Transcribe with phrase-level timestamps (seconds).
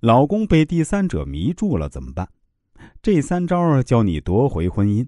[0.00, 2.26] 老公被第三者迷住了怎么办？
[3.02, 5.06] 这三招教你夺回婚姻。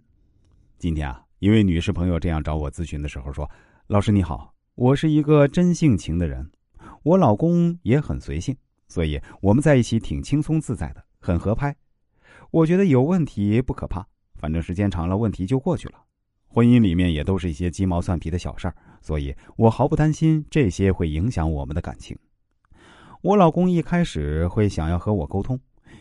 [0.79, 3.51] 今天啊，一位女士朋友这样找我咨询的时候说
[3.89, 6.51] ：“老师你好，我是一个真性情的人，
[7.05, 8.55] 我老公也很随性，
[8.87, 11.75] 所以我们在一起挺轻松自在的，很合拍。
[12.51, 15.95] 我觉得有问题不可怕，反正时间长了问题就过去了。
[16.49, 22.15] 婚姻里面也都是一些鸡毛蒜皮的小事儿，所以我毫不担心这些会影响我们的感情。”
[23.23, 25.57] 我老公一开始会想要和我沟通，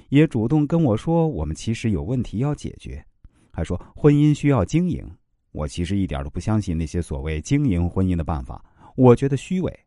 [0.10, 3.06] 也主动跟我说我们其实有问题要解决，
[3.54, 5.08] 还说婚姻需要经营。
[5.52, 8.64] 我其实一点都不相信那些所谓经营婚姻的办法，
[8.96, 9.80] 我觉得虚伪，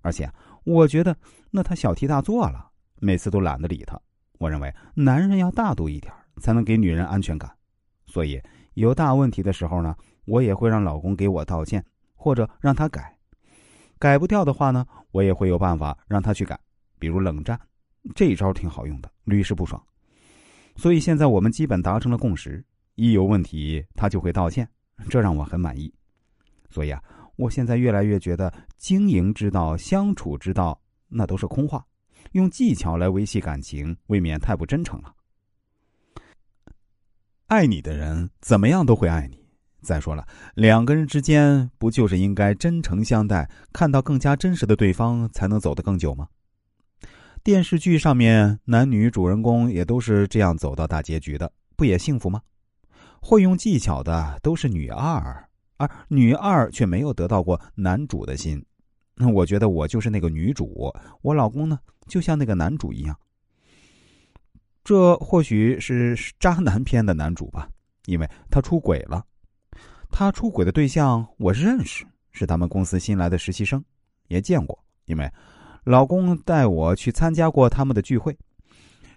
[0.00, 0.26] 而且
[0.64, 1.14] 我觉得
[1.50, 4.00] 那他小题大做了，每次都懒得理他。
[4.38, 7.50] 我认为男人要大度一点，才能给女人安全感。
[8.06, 8.40] 所以
[8.72, 11.84] 有大问题的时候呢，我也会让老公给我道歉，
[12.14, 13.14] 或者让他改。
[13.98, 16.58] 改不掉的话呢，我也会有办法让他去改。
[17.00, 17.58] 比如冷战，
[18.14, 19.82] 这一招挺好用的，屡试不爽。
[20.76, 24.68] 所以现在我们基本达成了共识，一有问题他就会道歉，
[25.08, 25.92] 这让我很满意。
[26.70, 27.02] 所以啊，
[27.36, 31.84] 我现在越来越觉得经营之道、相处之道那都是空话，
[32.32, 35.12] 用技巧来维系感情，未免太不真诚了。
[37.46, 39.40] 爱你的人怎么样都会爱你。
[39.82, 46.28] 再说了，两个人之间不就是应该真诚相待，看到更加真实的对方，才能走得更久吗？
[47.42, 52.42] 电视剧上面男女主人公也都是这样走到大结局的，不也幸福吗？
[53.22, 58.62] 会用技巧的都是女二，而女二却没有得到过男主的心。
[59.14, 63.18] 那我觉得我就是那个女主，我老公呢就像那个男主一样。
[64.84, 67.68] 这或许是渣男片的男主吧，
[68.04, 69.24] 因为他出轨了。
[70.10, 73.82] 他出轨的对象我认识，是他们公司新来的实习生，
[74.28, 75.32] 也见过，因为。
[75.84, 78.36] 老公带我去参加过他们的聚会，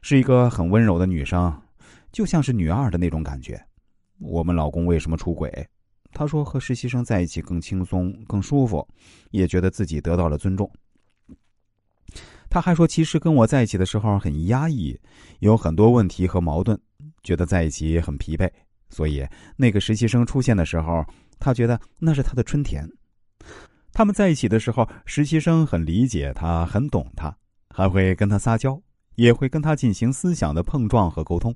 [0.01, 1.53] 是一个很温柔的女生，
[2.11, 3.61] 就像是女二的那种感觉。
[4.19, 5.67] 我们老公为什么出轨？
[6.13, 8.87] 他说和实习生在一起更轻松、更舒服，
[9.31, 10.71] 也觉得自己得到了尊重。
[12.49, 14.97] 他还说，其实跟我在一起的时候很压抑，
[15.39, 16.79] 有很多问题和矛盾，
[17.23, 18.49] 觉得在一起很疲惫。
[18.89, 19.27] 所以
[19.57, 21.03] 那个实习生出现的时候，
[21.39, 22.87] 他觉得那是他的春天。
[23.93, 27.33] 他们在一起的时候，实习生很理解他，很懂他，
[27.69, 28.81] 还会跟他撒娇，
[29.15, 31.55] 也会跟他进行思想的碰撞和沟通。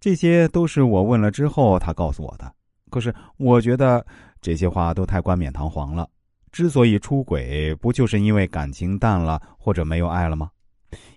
[0.00, 2.50] 这些都是我问了之后他告诉我的。
[2.90, 4.04] 可是我觉得
[4.40, 6.08] 这些话都太冠冕堂皇了。
[6.50, 10.50] 之所以出轨，不就是因为感情淡了或者没有爱了吗？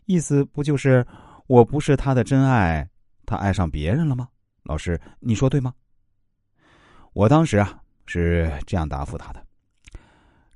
[0.05, 1.03] 意思不就是
[1.47, 2.87] 我不是他的真爱，
[3.25, 4.27] 他爱上别人了吗？
[4.63, 5.73] 老师，你说对吗？
[7.13, 9.43] 我当时啊是这样答复他的。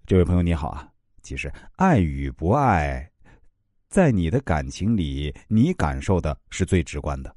[0.08, 0.90] 这位朋友你好啊，
[1.22, 3.12] 其实爱与不爱，
[3.90, 7.36] 在你的感情里，你感受的是最直观的。